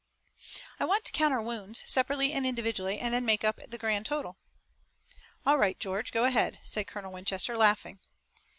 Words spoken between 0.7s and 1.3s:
"I want to